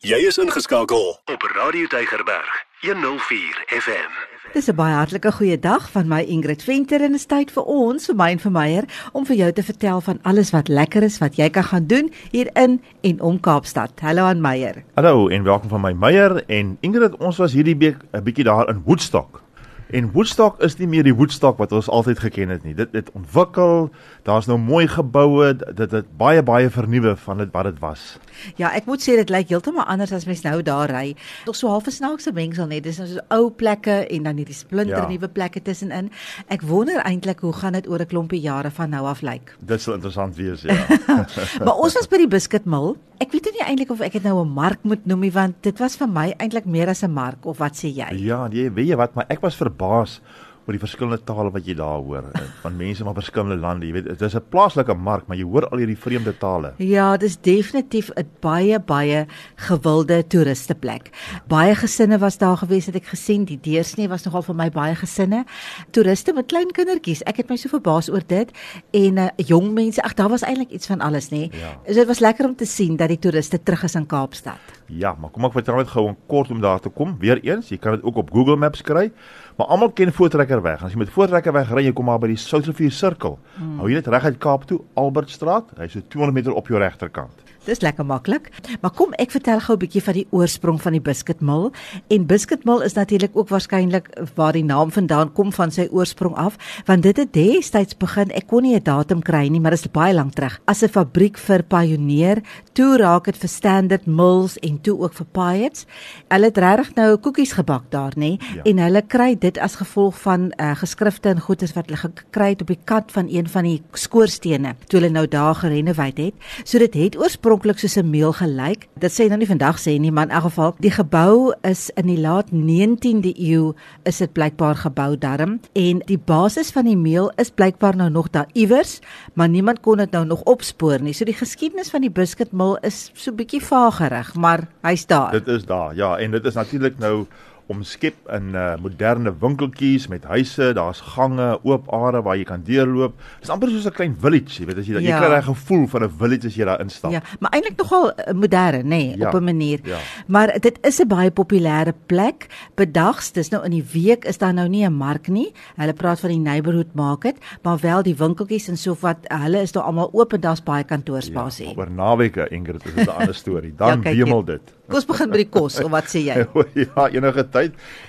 Jy 0.00 0.16
is 0.24 0.38
ingeskakel 0.40 1.10
op 1.28 1.42
Radio 1.52 1.84
Deigerberg 1.92 2.52
104 2.80 3.58
FM. 3.68 4.14
Dis 4.52 4.70
'n 4.70 4.74
baie 4.74 4.94
hartlike 4.94 5.32
goeie 5.32 5.58
dag 5.58 5.90
van 5.90 6.08
my 6.08 6.20
Ingrid 6.20 6.62
Venter 6.62 7.00
en 7.00 7.12
dit 7.12 7.20
is 7.20 7.26
tyd 7.26 7.50
vir 7.50 7.62
ons, 7.62 8.06
vir 8.06 8.16
my 8.16 8.30
en 8.30 8.38
vir 8.38 8.50
Meyer, 8.50 8.84
om 9.12 9.26
vir 9.26 9.36
jou 9.36 9.52
te 9.52 9.62
vertel 9.62 10.00
van 10.00 10.18
alles 10.22 10.50
wat 10.50 10.68
lekker 10.68 11.02
is 11.02 11.18
wat 11.18 11.36
jy 11.36 11.50
kan 11.50 11.64
gaan 11.64 11.86
doen 11.86 12.12
hier 12.30 12.48
in 12.54 12.80
en 13.00 13.20
om 13.20 13.40
Kaapstad. 13.40 14.00
Hallo 14.00 14.24
aan 14.24 14.40
Meyer. 14.40 14.84
Hallo 14.94 15.28
en 15.28 15.42
welkom 15.42 15.68
van 15.68 15.80
my 15.80 15.92
Meyer 15.92 16.44
en 16.48 16.78
Ingrid. 16.80 17.16
Ons 17.16 17.36
was 17.36 17.52
hierdie 17.52 17.76
week 17.76 17.96
'n 18.12 18.22
bietjie 18.22 18.44
daar 18.44 18.68
in 18.68 18.82
Woodstock. 18.84 19.42
En 19.90 20.12
Woodstock 20.12 20.60
is 20.62 20.76
nie 20.78 20.86
meer 20.86 21.02
die 21.02 21.14
Woodstock 21.14 21.58
wat 21.58 21.72
ons 21.72 21.88
altyd 21.90 22.18
geken 22.18 22.48
het 22.48 22.62
nie. 22.62 22.74
Dit 22.74 22.92
het 22.92 23.10
ontwikkel. 23.10 23.90
Daar's 24.22 24.46
nou 24.46 24.58
mooi 24.58 24.86
geboue. 24.88 25.56
Dit 25.74 25.90
het 25.90 26.16
baie 26.16 26.42
baie 26.42 26.70
vernuwe 26.70 27.16
van 27.16 27.38
dit 27.38 27.48
wat 27.52 27.64
dit 27.64 27.78
was. 27.78 28.18
Ja, 28.56 28.70
ek 28.76 28.86
moet 28.86 29.02
sê 29.02 29.16
dit 29.16 29.30
lyk 29.30 29.48
heeltemal 29.48 29.84
anders 29.84 30.12
as 30.12 30.26
mens 30.28 30.42
nou 30.42 30.62
daar 30.62 30.90
ry. 30.90 31.14
Tog 31.44 31.56
so 31.56 31.68
half 31.68 31.86
'n 31.86 31.90
snaakse 31.90 32.32
mengsel 32.32 32.66
net. 32.66 32.84
Dis 32.84 32.98
nou 32.98 33.08
so 33.08 33.20
ou 33.30 33.50
plekke 33.50 34.06
en 34.10 34.22
dan 34.22 34.36
hierdie 34.36 34.54
splinter 34.54 35.02
ja. 35.02 35.08
nuwe 35.08 35.28
plekke 35.28 35.62
tussenin. 35.62 36.10
Ek 36.48 36.62
wonder 36.62 37.02
eintlik 37.04 37.40
hoe 37.40 37.52
gaan 37.52 37.72
dit 37.72 37.88
oor 37.88 38.00
'n 38.00 38.06
klompie 38.06 38.40
jare 38.40 38.70
van 38.70 38.90
nou 38.90 39.06
af 39.06 39.20
lyk. 39.22 39.56
Dit 39.60 39.80
sal 39.80 39.94
interessant 39.94 40.36
wees, 40.36 40.62
ja. 40.62 40.86
maar 41.64 41.76
ons 41.76 41.94
was 41.94 42.08
by 42.08 42.16
die 42.16 42.28
Biskitmil. 42.28 42.96
Ek 43.20 43.32
weet 43.32 43.52
nie 43.52 43.66
eintlik 43.66 43.90
of 43.90 44.00
ek 44.00 44.12
dit 44.12 44.22
nou 44.22 44.40
'n 44.44 44.48
mark 44.48 44.82
moet 44.82 45.06
noem 45.06 45.20
nie 45.20 45.32
want 45.32 45.62
dit 45.62 45.78
was 45.78 45.96
vir 45.96 46.08
my 46.08 46.34
eintlik 46.38 46.64
meer 46.64 46.88
as 46.88 47.02
'n 47.02 47.12
mark 47.12 47.46
of 47.46 47.58
wat 47.58 47.76
sê 47.76 47.92
jy? 47.92 48.10
Ja, 48.24 48.48
jy 48.48 48.70
weet 48.72 48.88
jy 48.88 48.96
wat, 48.96 49.14
maar 49.14 49.26
ek 49.28 49.40
was 49.40 49.56
verbaas 49.56 50.20
oor 50.70 50.78
die 50.78 50.82
verskillende 50.82 51.18
tale 51.26 51.50
wat 51.50 51.66
jy 51.66 51.74
daar 51.78 51.98
hoor 52.04 52.28
eh, 52.30 52.44
van 52.62 52.76
mense 52.78 53.04
van 53.06 53.16
verskillende 53.16 53.58
lande. 53.60 53.88
Jy 53.88 53.94
weet, 53.96 54.08
dit 54.12 54.22
is 54.22 54.36
'n 54.36 54.44
plaaslike 54.50 54.94
mark, 54.94 55.26
maar 55.26 55.36
jy 55.36 55.44
hoor 55.44 55.66
al 55.68 55.82
hierdie 55.82 55.98
vreemde 55.98 56.32
tale. 56.38 56.74
Ja, 56.78 57.16
dis 57.16 57.36
definitief 57.36 58.10
'n 58.16 58.28
baie 58.40 58.78
baie 58.78 59.26
gewilde 59.56 60.26
toeristeplek. 60.26 61.10
Baie 61.48 61.74
gesinne 61.74 62.18
was 62.18 62.38
daar 62.38 62.56
gewees 62.56 62.86
het 62.86 62.96
ek 62.96 63.06
gesien. 63.06 63.44
Die 63.44 63.58
deursnee 63.60 64.08
was 64.08 64.24
nogal 64.24 64.42
vir 64.42 64.54
my 64.54 64.70
baie 64.70 64.94
gesinne. 64.94 65.44
Toeriste 65.90 66.32
met 66.32 66.46
klein 66.46 66.70
kindertjies. 66.70 67.22
Ek 67.26 67.36
het 67.36 67.48
my 67.48 67.56
so 67.56 67.68
verbaas 67.68 68.08
oor 68.10 68.22
dit 68.26 68.50
en 68.92 69.18
uh, 69.18 69.28
jong 69.36 69.72
mense. 69.72 70.02
Ag, 70.02 70.14
daar 70.14 70.28
was 70.28 70.42
eintlik 70.42 70.70
iets 70.70 70.86
van 70.86 71.00
alles, 71.00 71.30
nê. 71.30 71.50
Ja. 71.52 71.80
So 71.86 71.94
dit 71.94 72.06
was 72.06 72.20
lekker 72.20 72.46
om 72.46 72.56
te 72.56 72.66
sien 72.66 72.96
dat 72.96 73.08
die 73.08 73.18
toeriste 73.18 73.62
terug 73.62 73.82
is 73.82 73.94
in 73.94 74.06
Kaapstad. 74.06 74.79
Ja, 74.90 75.14
maar 75.20 75.30
kom 75.30 75.44
ek 75.46 75.54
vertel 75.54 75.76
net 75.78 75.90
gou 75.92 76.08
'n 76.08 76.16
kort 76.26 76.50
om 76.50 76.60
daar 76.60 76.80
te 76.80 76.88
kom. 76.88 77.16
Weereens, 77.18 77.68
jy 77.68 77.78
kan 77.78 77.92
dit 77.92 78.02
ook 78.02 78.16
op 78.16 78.30
Google 78.32 78.56
Maps 78.56 78.82
kry. 78.82 79.12
Maar 79.56 79.66
almal 79.66 79.90
ken 79.92 80.12
Voortrekkerweg. 80.12 80.82
As 80.82 80.92
jy 80.92 80.98
met 80.98 81.10
Voortrekkerweg 81.10 81.70
ry, 81.70 81.84
jy 81.84 81.92
kom 81.92 82.04
maar 82.04 82.18
by 82.18 82.26
die 82.26 82.36
Soutrivier 82.36 82.90
sirkel. 82.90 83.38
Hmm. 83.54 83.78
Hou 83.78 83.88
jy 83.88 83.94
net 83.94 84.06
reguit 84.06 84.38
Kaap 84.38 84.64
toe, 84.64 84.80
Albertstraat. 84.94 85.70
Hy's 85.76 85.92
so 85.92 86.00
200 86.08 86.34
meter 86.34 86.52
op 86.52 86.66
jou 86.66 86.78
regterkant. 86.78 87.49
Dis 87.64 87.80
lekker 87.80 88.06
maklik. 88.06 88.48
Maar 88.80 88.90
kom 88.96 89.12
ek 89.20 89.30
vertel 89.30 89.60
gou 89.60 89.76
'n 89.76 89.78
bietjie 89.78 90.02
van 90.02 90.14
die 90.14 90.26
oorsprong 90.30 90.80
van 90.80 90.92
die 90.92 91.00
Biskitmil. 91.00 91.72
En 92.08 92.26
Biskitmil 92.26 92.80
is 92.80 92.94
natuurlik 92.94 93.36
ook 93.36 93.48
waarskynlik 93.48 94.08
waar 94.34 94.52
die 94.52 94.64
naam 94.64 94.90
vandaan 94.90 95.32
kom 95.32 95.52
van 95.52 95.70
sy 95.70 95.88
oorsprong 95.90 96.34
af, 96.34 96.56
want 96.86 97.02
dit 97.02 97.16
het 97.16 97.32
destyds 97.32 97.96
begin. 97.96 98.30
Ek 98.30 98.46
kon 98.46 98.62
nie 98.62 98.74
'n 98.74 98.82
datum 98.82 99.22
kry 99.22 99.48
nie, 99.48 99.60
maar 99.60 99.70
dit 99.70 99.80
is 99.80 99.90
baie 99.90 100.14
lank 100.14 100.34
terug. 100.34 100.60
As 100.64 100.82
'n 100.82 100.88
fabriek 100.88 101.38
vir 101.38 101.62
Pioneer, 101.62 102.42
toe 102.72 102.96
raak 102.96 103.24
dit 103.24 103.36
vir 103.36 103.48
Standard 103.48 104.06
Mills 104.06 104.58
en 104.58 104.80
toe 104.80 104.98
ook 104.98 105.12
vir 105.12 105.26
Piets. 105.26 105.86
Hulle 106.28 106.44
het 106.44 106.58
regtig 106.58 106.94
nou 106.94 107.16
koekies 107.16 107.52
gebak 107.52 107.90
daar, 107.90 108.12
nê? 108.16 108.38
Ja. 108.54 108.62
En 108.64 108.78
hulle 108.78 109.02
kry 109.02 109.38
dit 109.38 109.58
as 109.58 109.74
gevolg 109.74 110.18
van 110.20 110.52
uh, 110.56 110.74
geskrifte 110.74 111.28
en 111.28 111.40
goedes 111.40 111.72
wat 111.72 111.86
hulle 111.86 111.98
gekry 111.98 112.48
het 112.48 112.60
op 112.60 112.66
die 112.66 112.80
kant 112.84 113.12
van 113.12 113.28
een 113.28 113.48
van 113.48 113.64
die 113.64 113.82
skoorstene 113.92 114.74
toe 114.86 115.00
hulle 115.00 115.12
nou 115.12 115.26
daar 115.28 115.54
gerenoveer 115.54 116.12
het. 116.16 116.34
So 116.64 116.78
dit 116.78 116.94
het 116.94 117.16
oorsprong 117.16 117.49
oorspronklik 117.50 117.80
soos 117.82 117.96
'n 117.98 118.10
meel 118.10 118.32
gelyk. 118.32 118.86
Dit 118.98 119.10
sê 119.10 119.26
nou 119.26 119.36
nie 119.36 119.46
vandag 119.46 119.76
sê 119.78 119.98
nie, 119.98 120.12
maar 120.12 120.24
in 120.24 120.30
elk 120.30 120.42
geval, 120.42 120.74
die 120.78 120.90
gebou 120.90 121.52
is 121.62 121.90
in 121.96 122.06
die 122.06 122.20
laat 122.20 122.50
19de 122.52 123.34
eeu 123.34 123.74
is 124.04 124.18
dit 124.18 124.32
blykbaar 124.32 124.76
gebou 124.76 125.18
darm 125.18 125.60
en 125.74 125.98
die 126.06 126.18
basis 126.18 126.70
van 126.70 126.84
die 126.84 126.96
meel 126.96 127.32
is 127.36 127.50
blykbaar 127.50 127.96
nou 127.96 128.10
nog 128.10 128.30
daar 128.30 128.46
iewers, 128.52 129.00
maar 129.34 129.48
niemand 129.48 129.80
kon 129.80 129.96
dit 129.96 130.10
nou 130.10 130.24
nog 130.24 130.42
opspoor 130.42 131.00
nie. 131.00 131.12
So 131.12 131.24
die 131.24 131.34
geskiedenis 131.34 131.90
van 131.90 132.00
die 132.00 132.10
Biskitmil 132.10 132.76
is 132.82 133.10
so 133.14 133.32
bietjie 133.32 133.62
vagerig, 133.62 134.34
maar 134.34 134.68
hy's 134.82 135.06
daar. 135.06 135.32
Dit 135.32 135.48
is 135.48 135.64
daar. 135.64 135.94
Ja, 135.94 136.18
en 136.18 136.30
dit 136.30 136.44
is 136.44 136.54
natuurlik 136.54 136.98
nou 136.98 137.26
omskep 137.70 138.16
in 138.34 138.54
uh, 138.58 138.74
moderne 138.82 139.32
winkeltjies 139.40 140.08
met 140.10 140.24
huise, 140.30 140.72
daar's 140.76 141.00
gange, 141.14 141.48
oop 141.62 141.88
are 141.94 142.22
waar 142.26 142.38
jy 142.38 142.46
kan 142.48 142.64
deurloop. 142.66 143.14
Dit 143.38 143.48
is 143.48 143.52
amper 143.54 143.70
soos 143.70 143.86
'n 143.86 143.96
klein 143.96 144.16
village, 144.18 144.58
jy 144.58 144.66
weet 144.66 144.82
as 144.82 144.88
jy 144.90 144.98
ja. 144.98 145.04
jy 145.06 145.20
kry 145.20 145.30
daai 145.30 145.46
gevoel 145.46 145.86
van 145.86 146.04
'n 146.04 146.12
village 146.22 146.46
as 146.46 146.56
jy 146.56 146.64
daar 146.64 146.82
instap. 146.82 147.14
Ja, 147.14 147.22
maar 147.38 147.54
eintlik 147.54 147.78
nogal 147.78 148.10
uh, 148.10 148.34
modern, 148.34 148.82
nê, 148.84 148.88
nee, 148.88 149.16
ja. 149.16 149.28
op 149.28 149.34
'n 149.38 149.44
manier. 149.44 149.80
Ja. 149.84 149.98
Maar 150.26 150.58
dit 150.60 150.78
is 150.82 151.00
'n 151.00 151.08
baie 151.08 151.30
populêre 151.30 151.94
plek. 152.06 152.48
Bedags, 152.74 153.32
dis 153.32 153.50
nou 153.50 153.64
in 153.64 153.70
die 153.70 153.86
week 153.92 154.24
is 154.24 154.38
daar 154.38 154.54
nou 154.54 154.68
nie 154.68 154.84
'n 154.84 154.92
mark 154.92 155.28
nie. 155.28 155.52
Hulle 155.76 155.92
praat 155.92 156.20
van 156.20 156.30
die 156.30 156.38
neighborhood 156.38 156.94
market, 156.94 157.36
maar 157.62 157.78
wel 157.78 158.02
die 158.02 158.16
winkeltjies 158.16 158.68
en 158.68 158.76
so 158.76 158.96
wat, 159.00 159.16
hulle 159.28 159.60
is 159.60 159.72
daar 159.72 159.82
almal 159.82 160.10
oop 160.12 160.32
en 160.32 160.40
daar's 160.40 160.62
baie 160.62 160.84
kantoorspasie. 160.84 161.68
Ja, 161.68 161.76
oor 161.76 161.90
naweke, 161.90 162.48
Ingrid, 162.50 162.84
is 162.84 162.94
dit 162.94 163.06
'n 163.06 163.10
ander 163.10 163.34
storie. 163.34 163.74
Dan 163.76 164.02
ja, 164.04 164.14
wemel 164.14 164.44
dit. 164.44 164.60
Kom 164.90 164.98
ons 164.98 165.06
begin 165.06 165.30
by 165.30 165.36
die 165.36 165.48
kos, 165.48 165.76
of 165.84 165.90
wat 165.90 166.08
sê 166.10 166.18
jy? 166.18 166.34
ja, 166.84 167.08
enige 167.14 167.44
tyd. 167.48 167.59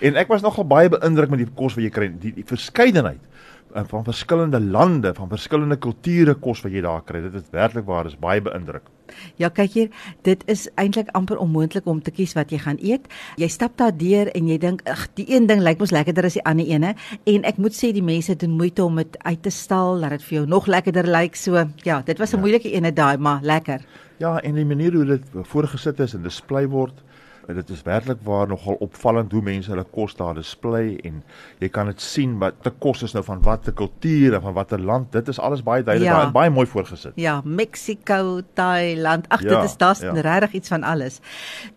En 0.01 0.16
ek 0.16 0.31
was 0.31 0.45
nogal 0.45 0.67
baie 0.69 0.89
beïndruk 0.89 1.34
met 1.34 1.44
die 1.44 1.51
kos 1.56 1.75
wat 1.78 1.84
jy 1.84 1.91
kry, 1.94 2.07
die, 2.22 2.34
die 2.38 2.47
verskeidenheid 2.47 3.22
eh, 3.75 3.84
van 3.88 4.03
verskillende 4.07 4.59
lande, 4.59 5.13
van 5.17 5.29
verskillende 5.31 5.78
kulture 5.81 6.35
kos 6.35 6.63
wat 6.66 6.72
jy 6.72 6.81
daar 6.85 7.03
kry. 7.07 7.22
Dit 7.28 7.38
is 7.41 7.51
werklik 7.51 7.85
waar, 7.85 8.09
is 8.09 8.19
baie 8.19 8.41
beïndruk. 8.41 8.89
Ja, 9.39 9.50
kyk 9.53 9.73
hier, 9.75 9.89
dit 10.28 10.44
is 10.51 10.67
eintlik 10.79 11.09
amper 11.17 11.39
onmoontlik 11.41 11.88
om 11.89 12.01
te 12.03 12.13
kies 12.16 12.34
wat 12.38 12.51
jy 12.53 12.62
gaan 12.63 12.79
eet. 12.81 13.07
Jy 13.41 13.50
stap 13.51 13.78
daar 13.81 13.94
deur 13.95 14.31
en 14.35 14.47
jy 14.47 14.57
dink, 14.62 14.84
ag, 14.89 15.07
die 15.19 15.28
een 15.31 15.47
ding 15.50 15.63
lyk 15.63 15.81
mos 15.81 15.94
lekkerder 15.95 16.29
as 16.29 16.38
die 16.39 16.45
ander 16.47 16.68
ene 16.68 16.94
en 17.29 17.47
ek 17.47 17.59
moet 17.62 17.75
sê 17.75 17.91
die 17.95 18.06
mense 18.06 18.35
doen 18.39 18.56
moeite 18.57 18.85
om 18.85 19.01
dit 19.01 19.18
uit 19.25 19.44
te 19.44 19.53
stal 19.53 20.01
dat 20.03 20.16
dit 20.18 20.28
vir 20.29 20.41
jou 20.41 20.45
nog 20.50 20.69
lekkerder 20.72 21.09
lyk. 21.12 21.35
So, 21.39 21.66
ja, 21.83 22.01
dit 22.06 22.18
was 22.19 22.33
'n 22.33 22.38
ja. 22.38 22.41
moeilike 22.41 22.72
ene 22.72 22.94
daai, 22.94 23.18
maar 23.18 23.41
lekker. 23.41 23.81
Ja, 24.19 24.39
en 24.39 24.56
die 24.56 24.66
manier 24.66 24.94
hoe 24.94 25.06
dit 25.06 25.23
voorgesit 25.33 26.00
is 26.00 26.13
en 26.13 26.22
display 26.23 26.68
word, 26.68 26.94
dit 27.53 27.69
is 27.69 27.81
werklik 27.85 28.22
waar 28.23 28.47
nogal 28.47 28.78
opvallend 28.79 29.31
hoe 29.31 29.41
mense 29.41 29.69
hulle 29.72 29.85
kos 29.95 30.16
daar 30.16 30.35
display 30.38 30.95
en 31.07 31.22
jy 31.59 31.69
kan 31.73 31.89
dit 31.91 32.01
sien 32.01 32.38
wat 32.41 32.62
te 32.66 32.72
kos 32.84 33.03
is 33.03 33.13
nou 33.16 33.23
van 33.25 33.41
watter 33.45 33.73
kultuur 33.73 34.35
en 34.38 34.41
van 34.41 34.53
watter 34.53 34.81
land. 34.81 35.12
Dit 35.12 35.28
is 35.28 35.39
alles 35.39 35.63
baie 35.63 35.84
duidelik 35.84 36.12
ja. 36.12 36.25
en 36.25 36.34
baie 36.35 36.50
mooi 36.50 36.67
voorgesit. 36.67 37.13
Ja, 37.16 37.41
Mexico, 37.45 38.41
Thailand. 38.53 39.29
Ag, 39.29 39.44
ja, 39.44 39.50
dit 39.50 39.69
is 39.69 39.78
daar's 39.78 40.03
ja. 40.06 40.13
regtig 40.13 40.53
iets 40.62 40.73
van 40.73 40.84
alles. 40.84 41.19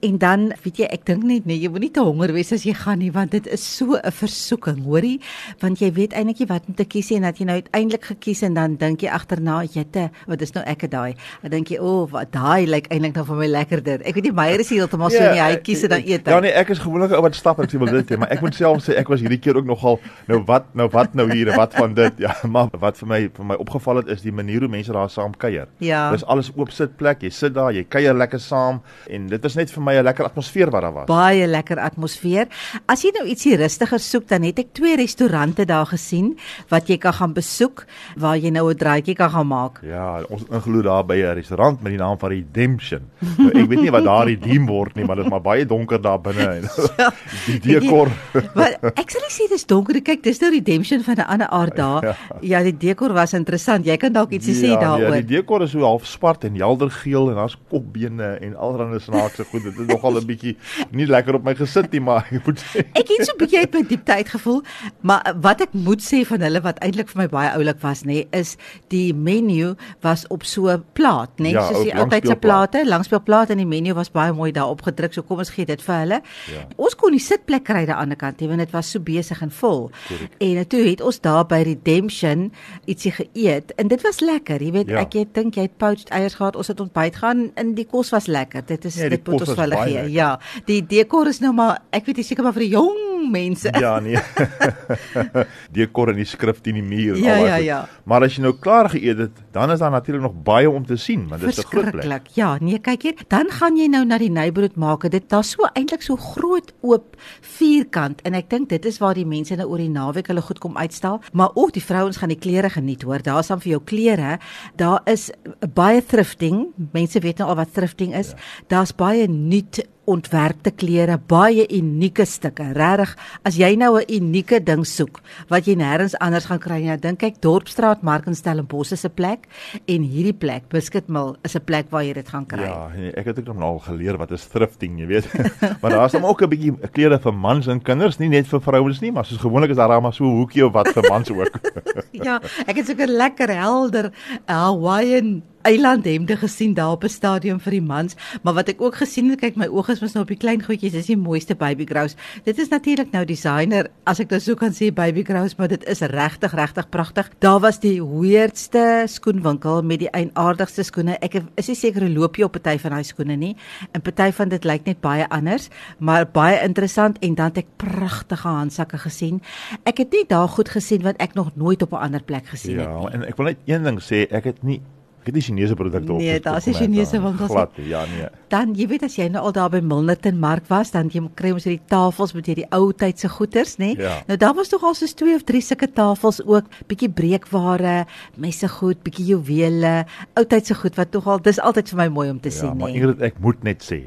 En 0.01 0.19
dan, 0.19 0.53
weet 0.63 0.83
jy, 0.83 0.89
ek 0.95 1.07
dink 1.07 1.25
net 1.29 1.49
nee, 1.49 1.59
jy 1.61 1.71
moet 1.73 1.87
nie 1.87 1.93
te 1.95 2.05
honger 2.05 2.35
wees 2.37 2.53
as 2.55 2.67
jy 2.67 2.75
gaan 2.79 3.01
nie 3.03 3.13
want 3.15 3.35
dit 3.35 3.47
is 3.53 3.65
so 3.77 3.97
'n 3.97 4.13
versoeking, 4.13 4.85
hoorie? 4.85 5.21
Want 5.61 5.79
jy 5.79 5.93
weet 5.93 6.13
eintlik 6.13 6.39
nie 6.39 6.51
wat 6.51 6.67
om 6.69 6.75
te 6.75 6.85
kies 6.85 7.11
en 7.11 7.23
dat 7.23 7.39
jy 7.39 7.45
nou 7.45 7.61
uiteindelik 7.61 8.05
gekies 8.05 8.43
en 8.43 8.55
dan 8.55 8.77
dink 8.77 9.03
jy 9.03 9.09
agterna, 9.09 9.63
jette, 9.65 10.11
wat 10.27 10.41
is 10.43 10.53
nou 10.53 10.65
ek 10.67 10.91
daai? 10.91 11.15
Dan 11.43 11.51
dink 11.51 11.69
jy, 11.69 11.79
o, 11.79 12.03
oh, 12.03 12.11
wat 12.11 12.33
daai 12.33 12.67
lyk 12.67 12.89
eintlik 12.91 13.15
nou 13.15 13.25
vir 13.25 13.37
my 13.37 13.47
lekkerder. 13.47 14.03
Ek 14.05 14.15
weet 14.15 14.25
nie 14.25 14.33
Meyer 14.33 14.61
is 14.61 14.71
heeltemal 14.71 15.11
so 15.11 15.23
ja, 15.23 15.33
nie. 15.33 15.41
Hy 15.41 15.61
kies 15.65 15.85
en 15.87 15.95
dan 15.95 16.05
eet. 16.05 16.29
Ja 16.31 16.41
nee, 16.45 16.53
ek 16.53 16.73
is 16.75 16.83
gewoonlik 16.83 17.15
ou 17.17 17.23
wat 17.25 17.37
stap 17.39 17.61
en 17.63 17.71
sê 17.71 17.81
wil 17.81 17.93
dit 17.97 18.13
hê, 18.15 18.19
maar 18.21 18.33
ek 18.35 18.45
moet 18.45 18.57
self 18.59 18.85
sê 18.87 18.97
ek 19.01 19.11
was 19.13 19.23
hierdie 19.25 19.41
keer 19.43 19.59
ook 19.61 19.69
nogal 19.69 20.01
nou 20.31 20.41
wat 20.49 20.71
nou 20.79 20.89
wat 20.93 21.15
nou 21.19 21.27
hier 21.33 21.51
en 21.53 21.59
wat 21.61 21.75
van 21.79 21.95
dit. 21.97 22.23
Ja, 22.25 22.35
maar 22.55 22.71
wat 22.83 23.01
vir 23.01 23.11
my 23.11 23.21
vir 23.37 23.49
my 23.53 23.59
opgeval 23.65 24.03
het 24.03 24.13
is 24.15 24.25
die 24.27 24.35
manier 24.35 24.67
hoe 24.67 24.71
mense 24.73 24.93
daar 24.95 25.11
saam 25.13 25.35
kuier. 25.37 25.69
Ja. 25.85 26.11
Dis 26.15 26.27
alles 26.31 26.51
oop 26.55 26.73
sitplek, 26.75 27.25
jy 27.25 27.33
sit 27.35 27.55
daar, 27.57 27.73
jy 27.75 27.85
kuier 27.89 28.15
lekker 28.15 28.43
saam 28.43 28.83
en 29.11 29.29
dit 29.33 29.51
is 29.51 29.59
net 29.59 29.73
vir 29.75 29.83
my 29.83 29.95
'n 29.99 30.05
lekker 30.05 30.25
atmosfeer 30.31 30.71
wat 30.71 30.83
daar 30.83 30.95
was. 31.01 31.09
Baie 31.09 31.47
lekker 31.47 31.79
atmosfeer. 31.81 32.49
As 32.87 33.03
jy 33.03 33.13
nou 33.19 33.27
ietsie 33.27 33.57
rustiger 33.57 34.01
soek, 34.01 34.29
dan 34.29 34.43
het 34.43 34.59
ek 34.59 34.73
twee 34.73 34.97
restaurante 34.97 35.65
daar 35.65 35.87
gesien 35.87 36.37
wat 36.69 36.89
jy 36.89 36.99
kan 36.99 37.13
gaan 37.13 37.33
besoek 37.35 37.87
waar 38.17 38.37
jy 38.37 38.51
nou 38.51 38.71
'n 38.71 38.77
draaitjie 38.77 39.15
kan 39.15 39.31
gaan 39.31 39.47
maak. 39.47 39.81
Ja, 39.83 40.23
ons 40.29 40.45
ingelo 40.51 40.83
daar 40.83 41.05
by 41.05 41.17
'n 41.17 41.35
restaurant 41.35 41.83
met 41.83 41.93
die 41.93 41.99
naam 41.99 42.19
van 42.19 42.31
Redemption. 42.31 43.03
Nou, 43.39 43.51
ek 43.51 43.69
weet 43.69 43.81
nie 43.81 43.91
wat 43.91 44.05
daar 44.05 44.27
redeem 44.27 44.67
word 44.77 44.95
nie, 44.95 45.05
maar 45.05 45.17
dit 45.17 45.25
is 45.25 45.31
maar 45.31 45.44
baie 45.45 45.67
donker 45.69 46.01
daar 46.03 46.21
binne 46.25 46.47
en 46.59 46.69
ja, 47.01 47.11
die 47.47 47.59
dekor. 47.61 48.11
Maar 48.57 48.79
ek 48.95 49.13
sal 49.15 49.25
nie 49.25 49.33
sê 49.35 49.49
dis 49.51 49.67
donker, 49.71 50.01
kyk, 50.05 50.23
dis 50.25 50.41
nou 50.43 50.51
redemption 50.55 51.05
van 51.07 51.21
'n 51.21 51.29
ander 51.37 51.49
aard 51.49 51.77
daar. 51.77 52.03
Ja. 52.15 52.15
ja, 52.41 52.59
die 52.63 52.75
dekor 52.77 53.13
was 53.17 53.33
interessant. 53.33 53.87
Jy 53.87 53.97
kan 53.97 54.13
dalk 54.13 54.33
iets 54.37 54.47
ja, 54.51 54.55
sê 54.55 54.71
daaroor. 54.77 55.15
Ja, 55.15 55.23
die 55.23 55.37
dekor 55.39 55.63
is 55.65 55.73
so 55.73 55.81
half 55.87 56.07
swart 56.07 56.45
en 56.45 56.57
helder 56.59 56.91
geel 56.91 57.31
en 57.31 57.39
daar's 57.41 57.57
kopbene 57.71 58.35
en 58.45 58.57
allerlei 58.57 59.01
snaakse 59.01 59.45
goed. 59.51 59.65
Dit 59.65 59.79
is 59.79 59.87
nogal 59.89 60.19
'n 60.21 60.27
bietjie 60.27 60.57
nie 60.91 61.07
lekker 61.07 61.35
op 61.35 61.45
my 61.45 61.55
gesit 61.55 61.91
nie, 61.93 62.01
maar 62.01 62.29
ek 62.31 62.47
moet 62.47 62.61
sê. 62.61 62.85
Ek 62.93 63.09
het 63.09 63.27
so 63.27 63.33
'n 63.33 63.41
bietjie 63.41 63.59
uit 63.59 63.73
my 63.73 63.83
diepte 63.89 64.13
uitgevoel, 64.13 64.63
maar 65.01 65.35
wat 65.41 65.61
ek 65.61 65.73
moet 65.73 66.03
sê 66.03 66.25
van 66.27 66.41
hulle 66.41 66.61
wat 66.61 66.79
eintlik 66.79 67.09
vir 67.09 67.23
my 67.23 67.29
baie 67.29 67.51
oulik 67.57 67.81
was, 67.83 68.05
nê, 68.05 68.27
is 68.33 68.57
die 68.89 69.15
menu 69.15 69.75
was 70.03 70.27
op 70.29 70.45
so 70.45 70.69
'n 70.69 70.85
plaat, 70.93 71.31
nê, 71.39 71.53
ja, 71.53 71.67
soos 71.69 71.85
die 71.85 71.95
altydse 71.95 72.37
plate, 72.37 72.85
langspeelplaat 72.87 73.51
en 73.51 73.59
die 73.59 73.67
menu 73.67 73.95
was 73.95 74.11
baie 74.11 74.33
mooi 74.33 74.53
daarop 74.53 74.83
gedruk. 74.83 75.13
So 75.13 75.23
kom 75.35 75.43
ons 75.45 75.53
gee 75.55 75.67
dit 75.69 75.83
vir 75.83 75.97
hulle. 76.01 76.21
Ja. 76.53 76.65
Ons 76.81 76.95
kon 77.01 77.15
nie 77.15 77.23
sitplek 77.23 77.65
kry 77.67 77.83
aan 77.85 77.91
die 77.91 77.97
ander 77.99 78.21
kant 78.21 78.41
nie 78.43 78.49
want 78.51 78.63
dit 78.63 78.73
was 78.75 78.91
so 78.95 79.03
besig 79.05 79.43
en 79.45 79.51
vol. 79.51 79.89
Korrek. 80.09 80.37
En 80.47 80.63
toe 80.71 80.83
het 80.87 81.03
ons 81.05 81.21
daar 81.25 81.45
by 81.51 81.61
Redemption 81.67 82.49
ietsie 82.91 83.13
geëet 83.19 83.75
en 83.81 83.89
dit 83.93 84.03
was 84.07 84.21
lekker. 84.25 84.63
Jy 84.63 84.73
weet, 84.79 84.89
Ja. 84.95 85.01
ek 85.05 85.13
het 85.19 85.35
dink 85.35 85.55
jy 85.57 85.63
het 85.69 85.77
poached 85.79 86.11
eiers 86.15 86.35
gehad. 86.39 86.57
Ons 86.57 86.69
het 86.69 86.81
ontbyt 86.81 87.17
gaan 87.17 87.51
en 87.57 87.75
die 87.75 87.85
kos 87.87 88.11
was 88.15 88.27
lekker. 88.27 88.63
Dit 88.67 88.85
is 88.85 88.95
die 88.95 89.09
dit 89.09 89.27
moet 89.27 89.41
ons 89.41 89.51
vir 89.55 89.65
hulle 89.67 89.83
gee. 89.85 90.11
Ja, 90.13 90.39
die 90.67 90.81
dekor 90.87 91.27
is 91.29 91.41
nou 91.41 91.53
maar 91.53 91.81
ek 91.93 92.07
weet 92.07 92.17
nie 92.23 92.25
seker 92.25 92.45
maar 92.45 92.53
vir 92.57 92.67
die 92.69 92.75
jong 92.77 93.04
mense. 93.31 93.71
Ja 93.81 93.99
nee. 94.01 94.19
Dekor 95.75 96.09
en 96.13 96.17
die 96.21 96.27
skrif 96.29 96.61
teen 96.65 96.75
die 96.79 96.83
muur 96.85 97.15
en 97.17 97.23
Ja, 97.23 97.37
al 97.37 97.45
daai 97.45 97.49
ja, 97.49 97.57
goed. 97.57 97.65
ja. 97.67 98.03
Maar 98.05 98.23
as 98.27 98.37
jy 98.37 98.43
nou 98.45 98.53
klaar 98.61 98.89
geëet 98.93 99.19
het, 99.19 99.43
dan 99.53 99.71
is 99.71 99.79
daar 99.79 99.91
natuurlik 99.95 100.23
nog 100.23 100.37
baie 100.47 100.71
om 100.71 100.85
te 100.87 100.97
sien, 100.97 101.29
want 101.29 101.41
dit 101.41 101.51
is 101.51 101.59
'n 101.65 101.69
groot 101.69 101.91
plek. 102.01 102.27
Ja, 102.35 102.57
nee, 102.61 102.79
kyk 102.79 103.03
hier, 103.03 103.15
dan 103.29 103.47
gaan 103.51 103.77
jy 103.77 103.87
nou 103.87 104.05
na 104.05 104.19
die 104.19 104.31
neighborhood 104.31 104.77
market. 104.77 105.11
Dit 105.13 105.29
daar's 105.29 105.51
so 105.51 105.67
eintlik 105.75 106.03
so 106.03 106.17
groot 106.17 106.73
oop 106.83 107.17
vierkant 107.41 108.21
en 108.23 108.35
ek 108.35 108.51
dink 108.51 108.69
dit 108.69 108.85
is 108.85 108.99
waar 108.99 109.15
die 109.15 109.27
mense 109.27 109.55
nou 109.57 109.69
oor 109.69 109.79
die 109.79 109.89
naweek 109.91 110.27
hulle 110.27 110.43
goed 110.43 110.59
kom 110.59 110.77
uitstal, 110.77 111.21
maar 111.33 111.51
ook 111.55 111.73
die 111.73 111.83
vrouens 111.83 112.17
gaan 112.17 112.29
die 112.29 112.39
klere 112.39 112.71
geniet 112.71 113.03
hoor. 113.03 113.23
Daar's 113.23 113.47
dan 113.49 113.61
vir 113.61 113.71
jou 113.71 113.83
klere. 113.85 114.39
Daar 114.77 115.01
is 115.07 115.31
baie 115.75 116.03
thrifting. 116.05 116.67
Mense 116.93 117.21
weet 117.21 117.39
nou 117.39 117.49
al 117.51 117.57
wat 117.57 117.73
thrifting 117.75 118.15
is. 118.15 118.29
Ja. 118.29 118.37
Daar's 118.69 118.93
baie 118.95 119.29
nuut 119.29 119.85
ontwerpte 120.07 120.71
klere, 120.71 121.19
baie 121.19 121.67
unieke 121.69 122.25
stukke. 122.25 122.73
Regtig, 122.77 123.17
as 123.45 123.57
jy 123.57 123.75
nou 123.77 123.99
'n 123.99 124.05
unieke 124.09 124.61
ding 124.61 124.85
soek 124.85 125.21
wat 125.49 125.67
jy 125.67 125.75
nêrens 125.75 126.15
anders 126.21 126.47
gaan 126.47 126.59
kry 126.59 126.81
nie, 126.81 126.89
dan 126.89 127.01
dink 127.01 127.23
ek 127.23 127.41
Dorpsstraat 127.41 128.03
Mark 128.03 128.27
in 128.27 128.35
Stellenbosch 128.35 128.93
is 128.93 129.05
'n 129.05 129.11
plek 129.15 129.47
en 129.87 130.03
hierdie 130.03 130.33
plek, 130.33 130.69
Biscuit 130.69 131.09
Mill, 131.09 131.37
is 131.45 131.55
'n 131.57 131.65
plek 131.65 131.87
waar 131.91 132.05
jy 132.05 132.13
dit 132.13 132.29
gaan 132.29 132.47
kry. 132.47 132.63
Ja, 132.63 132.89
nee, 132.95 133.13
ek 133.13 133.27
het 133.27 133.39
ook 133.39 133.47
nog 133.47 133.63
al 133.63 133.79
geleer 133.79 134.17
wat 134.17 134.31
is 134.31 134.47
thrifting, 134.47 134.99
jy 134.99 135.07
weet. 135.07 135.27
maar 135.81 135.91
daar's 135.91 136.13
dan 136.13 136.25
ook 136.25 136.43
'n 136.43 136.49
bietjie 136.49 136.73
klere 136.93 137.19
vir 137.19 137.35
mans 137.35 137.67
en 137.67 137.83
kinders, 137.83 138.19
nie 138.19 138.29
net 138.29 138.47
vir 138.47 138.61
vrouens 138.61 139.01
nie, 139.01 139.13
maar 139.13 139.25
soos 139.25 139.39
gewoonlik 139.39 139.71
is 139.71 139.77
daar 139.77 139.89
dan 139.89 140.03
maar 140.03 140.13
so 140.13 140.25
'n 140.25 140.37
hoekie 140.37 140.67
of 140.67 140.73
wat 140.73 140.89
vir 140.89 141.09
mans 141.09 141.31
ook. 141.31 141.61
ja, 142.27 142.41
ek 142.67 142.77
het 142.77 142.87
seker 142.87 143.09
lekker 143.09 143.49
helder 143.49 144.13
Hawaiian 144.47 145.43
eilandhemde 145.65 146.37
gesien 146.37 146.75
daar 146.75 146.93
op 146.95 147.05
'n 147.05 147.09
stadium 147.09 147.61
vir 147.61 147.71
die 147.71 147.83
mans, 147.83 148.17
maar 148.43 148.55
wat 148.55 148.69
ek 148.69 148.81
ook 148.81 148.97
gesien 148.97 149.31
het, 149.31 149.41
kyk 149.41 149.57
my 149.57 149.67
oë 149.67 149.91
is 149.91 150.01
mos 150.01 150.13
nou 150.15 150.23
op 150.23 150.29
die 150.29 150.37
klein 150.37 150.63
goedjies, 150.63 150.93
dis 150.93 151.07
die 151.07 151.17
mooiste 151.17 151.55
baby 151.55 151.87
grows. 151.87 152.17
Dit 152.45 152.59
is 152.59 152.69
natuurlik 152.69 153.13
nou 153.13 153.25
designer, 153.25 153.89
as 154.05 154.21
ek 154.21 154.29
dit 154.29 154.43
sou 154.43 154.55
kan 154.55 154.73
sê 154.73 154.93
baby 154.93 155.25
grows, 155.25 155.57
maar 155.57 155.69
dit 155.69 155.85
is 155.85 156.01
regtig 156.01 156.53
regtig 156.55 156.89
pragtig. 156.89 157.31
Daar 157.39 157.61
was 157.61 157.81
die 157.81 158.03
weirdste 158.03 159.05
skoenwinkel 159.07 159.83
met 159.83 159.99
die 159.99 160.11
eienaardigste 160.11 160.83
skoene. 160.83 161.19
Ek 161.21 161.43
is 161.57 161.69
nie 161.69 161.77
seker 161.77 162.01
hoe 162.03 162.13
loop 162.13 162.37
jy 162.37 162.45
op 162.45 162.53
party 162.53 162.79
van 162.79 162.91
daai 162.91 163.05
skoene 163.05 163.37
nie. 163.37 163.57
En 163.93 164.01
party 164.01 164.31
van 164.33 164.49
dit 164.49 164.65
lyk 164.65 164.85
net 164.85 165.01
baie 165.01 165.29
anders, 165.29 165.69
maar 165.99 166.27
baie 166.27 166.61
interessant 166.63 167.19
en 167.19 167.35
dan 167.35 167.53
het 167.53 167.59
ek 167.65 167.77
pragtige 167.77 168.49
handsakke 168.49 168.99
gesien. 168.99 169.41
Ek 169.85 169.99
het 169.99 170.13
nie 170.13 170.25
daar 170.29 170.49
goed 170.49 170.69
gesien 170.69 171.03
wat 171.03 171.17
ek 171.17 171.35
nog 171.35 171.55
nooit 171.57 171.83
op 171.83 171.93
'n 171.93 172.05
ander 172.07 172.23
plek 172.23 172.47
gesien 172.47 172.79
het. 172.79 172.89
ja, 172.89 172.99
nie. 172.99 173.13
en 173.13 173.25
ek 173.25 173.37
wil 173.37 173.47
net 173.47 173.59
een 173.65 173.83
ding 173.83 174.01
sê, 174.01 174.27
ek 174.31 174.45
het 174.45 174.63
nie 174.63 174.81
ek 175.25 175.31
het 175.31 175.37
nie 175.39 175.43
Chinese 175.47 175.75
produkte 175.79 176.13
op. 176.13 176.21
Nee, 176.21 176.41
daar's 176.45 176.67
nie 176.69 176.75
Chinese 176.77 177.17
winkels 177.17 177.49
nie. 177.49 177.57
Glad, 177.57 177.79
nie, 177.81 177.87
ja 177.89 178.03
nee. 178.11 178.27
Dan 178.53 178.75
jy 178.77 178.87
weet 178.91 179.07
as 179.07 179.17
jy 179.17 179.31
nou 179.33 179.41
al 179.49 179.55
daar 179.57 179.71
by 179.73 179.81
Milnerton 179.81 180.37
Mark 180.43 180.69
was, 180.69 180.93
dan 180.93 181.09
jy 181.09 181.23
kry 181.39 181.55
ons 181.57 181.65
hierdie 181.65 181.81
tafels 181.89 182.35
met 182.37 182.51
hierdie 182.51 182.67
ou 182.77 182.91
tydse 182.93 183.31
goeders, 183.33 183.79
nê? 183.81 183.95
Ja. 183.97 184.19
Nou 184.29 184.37
daar 184.43 184.53
was 184.59 184.69
tog 184.69 184.85
al 184.85 184.93
so 184.99 185.09
twee 185.09 185.35
of 185.39 185.47
drie 185.49 185.63
sulke 185.65 185.89
tafels 185.89 186.43
ook, 186.45 186.69
bietjie 186.91 187.09
breekware, 187.09 188.05
messe 188.37 188.69
goed, 188.69 189.01
bietjie 189.07 189.31
juwele, 189.33 189.95
ou 190.37 190.45
tydse 190.45 190.77
goed 190.77 191.01
wat 191.01 191.15
tog 191.17 191.27
al 191.33 191.41
dis 191.41 191.63
altyd 191.63 191.95
vir 191.95 192.03
my 192.05 192.09
mooi 192.21 192.29
om 192.35 192.41
te 192.45 192.53
Ja, 192.53 192.59
sien, 192.61 192.77
maar 192.77 192.93
nê. 192.93 193.01
Ingrid, 193.01 193.25
ek 193.25 193.41
moet 193.41 193.65
net 193.65 193.81
sê, 193.81 194.05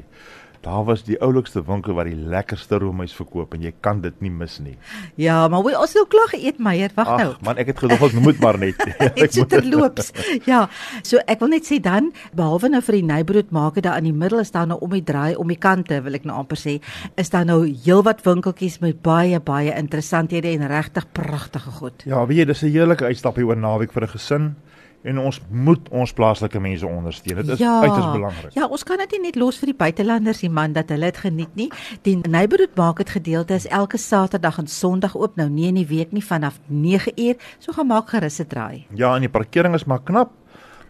daar 0.60 0.84
was 0.84 1.04
die 1.06 1.16
oulikste 1.22 1.62
winkel 1.66 1.94
wat 1.94 2.08
die 2.10 2.16
lekkerste 2.16 2.78
roomys 2.82 3.14
verkoop 3.16 3.54
en 3.54 3.62
jy 3.62 3.72
kan 3.84 4.00
dit 4.04 4.14
nie 4.24 4.30
mis 4.30 4.58
nie. 4.62 4.76
Ja, 5.20 5.48
maar 5.48 5.62
hoe 5.64 5.74
ons 5.78 5.94
het 5.94 6.02
ook 6.02 6.10
klaar 6.12 6.32
geëet, 6.32 6.58
Meyer. 6.58 6.92
Wag 6.96 7.10
nou. 7.20 7.30
Ag 7.36 7.40
man, 7.46 7.60
ek 7.62 7.72
het 7.72 7.82
gedog 7.84 8.04
ek 8.08 8.16
moet 8.22 8.40
maar 8.42 8.58
net. 8.58 8.82
Dit 9.18 9.34
so 9.34 9.46
terloops. 9.48 10.12
Ja, 10.48 10.66
so 11.02 11.20
ek 11.26 11.40
wil 11.42 11.52
net 11.54 11.68
sê 11.68 11.80
dan 11.82 12.12
behalwe 12.36 12.70
nou 12.72 12.82
vir 12.84 12.98
die 12.98 13.06
neighborhood 13.06 13.50
market 13.54 13.86
daar 13.88 13.98
in 14.02 14.10
die 14.10 14.16
middel 14.16 14.42
is 14.42 14.52
daar 14.54 14.68
nou 14.70 14.78
om 14.84 14.94
die 14.94 15.04
draai 15.04 15.36
om 15.38 15.48
die 15.48 15.58
kante 15.58 16.00
wil 16.04 16.18
ek 16.18 16.26
nou 16.28 16.38
amper 16.38 16.60
sê, 16.60 16.78
is 17.20 17.32
daar 17.34 17.46
nou 17.48 17.60
heelwat 17.66 18.24
winkeltjies 18.26 18.80
met 18.84 19.02
baie 19.02 19.40
baie 19.40 19.74
interessanthede 19.74 20.52
en 20.56 20.66
regtig 20.70 21.06
pragtige 21.12 21.74
goed. 21.80 22.06
Ja, 22.08 22.24
weet 22.26 22.44
jy, 22.44 22.48
dis 22.52 22.62
'n 22.62 22.72
heerlike 22.72 23.04
uitstapie 23.04 23.46
oor 23.46 23.56
naweek 23.56 23.92
vir 23.92 24.04
'n 24.04 24.14
gesin 24.14 24.54
en 25.02 25.18
ons 25.18 25.40
moet 25.50 25.88
ons 25.94 26.12
plaaslike 26.12 26.60
mense 26.60 26.86
ondersteun. 26.86 27.36
Dit 27.42 27.54
is 27.54 27.62
uiters 27.62 28.10
belangrik. 28.12 28.54
Ja, 28.56 28.66
ons 28.66 28.84
kan 28.86 28.98
dit 29.02 29.14
nie 29.16 29.28
net 29.28 29.38
los 29.40 29.58
vir 29.60 29.72
die 29.72 29.78
buitelanders 29.78 30.42
nie 30.42 30.50
man 30.50 30.74
dat 30.76 30.90
hulle 30.94 31.10
dit 31.12 31.20
geniet 31.22 31.54
nie. 31.58 31.68
Die 32.06 32.16
neighborhood 32.24 32.74
market 32.76 33.12
gedeelte 33.14 33.54
is 33.54 33.66
elke 33.66 33.98
Saterdag 33.98 34.58
en 34.58 34.66
Sondag 34.66 35.16
oop 35.16 35.36
nou 35.36 35.48
nie 35.48 35.68
in 35.70 35.78
die 35.80 35.86
week 35.88 36.12
nie 36.12 36.24
vanaf 36.24 36.58
9uur. 36.66 37.38
So 37.58 37.76
gaan 37.76 37.90
maak 37.92 38.10
gerus 38.10 38.40
'n 38.40 38.46
draai. 38.48 38.86
Ja, 38.94 39.14
en 39.14 39.20
die 39.20 39.30
parkering 39.30 39.74
is 39.74 39.84
maar 39.84 40.02
knap. 40.02 40.30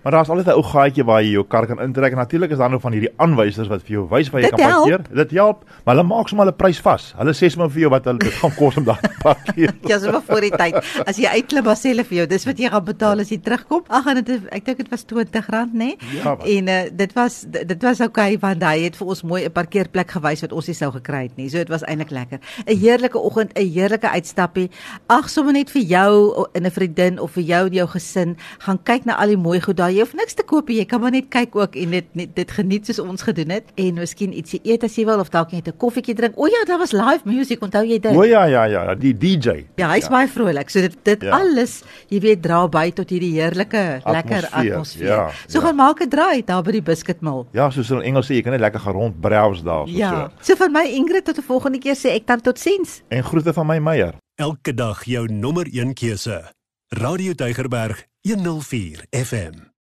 Maar 0.03 0.13
daar's 0.13 0.29
altyd 0.29 0.47
'n 0.47 0.51
ou 0.57 0.63
gaatjie 0.63 1.05
waar 1.05 1.23
jy 1.23 1.31
jou 1.33 1.45
kar 1.47 1.67
kan 1.67 1.81
intrek 1.81 2.13
en 2.13 2.19
natuurlik 2.19 2.51
is 2.51 2.59
daar 2.59 2.71
nou 2.71 2.81
van 2.81 2.93
hierdie 2.93 3.13
aanwysers 3.17 3.69
wat 3.69 3.83
vir 3.83 3.91
jou 3.91 4.09
wys 4.09 4.31
waar 4.31 4.41
jy 4.43 4.51
Dit 4.51 4.61
kan 4.61 4.71
help. 4.71 4.89
parkeer. 4.89 5.15
Dit 5.17 5.31
help, 5.31 5.65
maar 5.85 5.95
hulle 5.97 6.07
maak 6.09 6.29
sommer 6.29 6.47
'n 6.47 6.57
prys 6.57 6.81
vas. 6.81 7.15
Hulle 7.19 7.33
sê 7.33 7.49
sommer 7.51 7.71
vir 7.71 7.81
jou 7.81 7.91
wat 7.91 8.05
hulle 8.05 8.19
dit 8.19 8.33
gaan 8.33 8.55
kos 8.55 8.77
om 8.77 8.85
daar 8.85 9.01
te 9.01 9.11
parkeer. 9.23 9.73
Ja, 9.87 9.99
so 9.99 10.21
voor 10.21 10.41
die 10.41 10.51
tyd. 10.51 10.75
As 11.07 11.17
jy 11.17 11.27
uitklim, 11.27 11.65
dan 11.65 11.77
sê 11.77 11.89
hulle 11.91 12.05
vir 12.05 12.17
jou, 12.19 12.27
dis 12.27 12.45
wat 12.45 12.59
jy 12.59 12.69
gaan 12.69 12.85
betaal 12.85 13.19
as 13.21 13.29
jy 13.31 13.39
terugkom. 13.39 13.83
Ag, 13.89 14.07
en 14.07 14.25
dit 14.25 14.41
ek 14.53 14.65
dink 14.65 14.77
dit 14.79 14.89
was 14.91 15.05
R20, 15.05 15.73
nê? 15.73 15.97
Ja, 16.15 16.37
wat? 16.37 16.47
en 16.47 16.69
uh, 16.69 16.83
dit 16.93 17.13
was 17.13 17.45
dit, 17.49 17.83
was 17.83 18.01
okay 18.01 18.39
want 18.39 18.63
hy 18.63 18.79
het 18.85 18.97
vir 18.97 19.07
ons 19.09 19.23
mooi 19.23 19.45
'n 19.45 19.51
parkeerplek 19.53 20.11
gewys 20.11 20.41
wat 20.41 20.53
ons 20.53 20.67
nie 20.67 20.75
sou 20.75 20.91
gekry 20.93 21.23
het 21.23 21.37
nie. 21.37 21.49
So 21.49 21.59
dit 21.59 21.69
was 21.69 21.83
eintlik 21.83 22.11
lekker. 22.11 22.39
'n 22.67 22.77
Heerlike 22.79 23.19
oggend, 23.19 23.53
'n 23.59 23.67
heerlike 23.73 24.09
uitstappie. 24.09 24.71
Ag, 25.09 25.29
sommer 25.29 25.53
net 25.53 25.71
vir 25.71 25.83
jou 25.83 26.47
en 26.55 26.63
'n 26.67 26.71
vriendin 26.71 27.19
of 27.21 27.31
vir 27.33 27.43
jou 27.43 27.67
en 27.67 27.73
jou 27.73 27.87
gesin, 27.89 28.37
gaan 28.59 28.79
kyk 28.85 29.05
na 29.05 29.17
al 29.17 29.27
die 29.29 29.37
mooi 29.37 29.61
goed 29.61 29.77
daar. 29.77 29.88
Jy 29.91 30.05
hoef 30.05 30.15
niks 30.15 30.35
te 30.35 30.45
koop 30.47 30.69
nie. 30.69 30.79
Jy 30.79 30.87
kan 30.91 31.01
maar 31.01 31.15
net 31.15 31.29
kyk 31.33 31.57
ook 31.57 31.77
en 31.77 31.91
dit 31.91 32.09
net 32.19 32.35
dit 32.37 32.51
geniet 32.51 32.87
soos 32.87 32.99
ons 33.03 33.23
gedoen 33.23 33.51
het 33.51 33.73
en 33.77 33.95
miskien 33.95 34.33
ietsie 34.33 34.61
eet 34.65 34.85
as 34.85 34.97
jy 34.99 35.05
wil 35.09 35.21
of 35.21 35.31
dalk 35.31 35.53
net 35.53 35.69
'n 35.69 35.77
koffietjie 35.77 36.15
drink. 36.15 36.37
O 36.37 36.47
ja, 36.47 36.65
daar 36.67 36.79
was 36.79 36.93
live 36.93 37.25
music, 37.25 37.63
onthou 37.63 37.85
jy 37.85 37.99
dit? 37.99 38.17
O 38.17 38.25
ja, 38.25 38.45
ja, 38.45 38.65
ja, 38.65 38.95
die 38.95 39.13
DJ. 39.13 39.67
Ja, 39.77 39.89
hy's 39.91 40.09
ja. 40.09 40.11
baie 40.11 40.29
vrolik. 40.29 40.71
So 40.71 40.81
dit 40.81 40.97
dit 41.05 41.23
ja. 41.23 41.39
Alles, 41.39 41.83
jy 42.09 42.21
weet, 42.21 42.43
dra 42.43 42.67
by 42.69 42.91
tot 42.91 43.11
hierdie 43.11 43.33
heerlike 43.41 44.01
lekker 44.05 44.49
Atmosfeer, 44.51 44.73
atmosfeer. 44.73 45.09
ja, 45.09 45.31
so 45.47 45.59
ja. 45.59 45.65
gaan 45.67 45.77
maak 45.77 46.01
'n 46.01 46.09
draai 46.09 46.43
daar 46.45 46.63
by 46.63 46.73
die 46.73 46.83
Biscuit 46.83 47.21
Mill. 47.21 47.47
Ja, 47.53 47.71
soos 47.71 47.89
hulle 47.89 48.03
in 48.03 48.09
Engels 48.09 48.27
sê, 48.27 48.35
jy 48.35 48.43
kan 48.43 48.53
net 48.53 48.61
lekker 48.61 48.81
gaan 48.81 48.95
rond 48.95 49.21
browse 49.21 49.63
daar 49.63 49.89
so. 49.89 49.95
Ja. 49.95 50.31
so. 50.41 50.53
So 50.53 50.57
van 50.57 50.73
my 50.73 50.85
Ingrid 50.85 51.25
tot 51.25 51.39
'n 51.39 51.43
volgende 51.43 51.79
keer 51.79 51.97
sê 51.97 52.15
ek 52.15 52.27
dan 52.27 52.41
totsiens. 52.41 53.03
En 53.09 53.23
groete 53.23 53.53
van 53.53 53.67
my 53.67 53.79
Meyer. 53.79 54.15
Elke 54.35 54.75
dag 54.75 55.05
jou 55.05 55.27
nommer 55.33 55.67
1 55.67 55.95
keuse. 55.95 56.53
Radio 56.89 57.35
Deugerberg 57.35 58.07
104 58.23 59.05
FM. 59.11 59.78